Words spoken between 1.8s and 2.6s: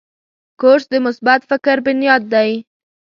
بنیاد دی.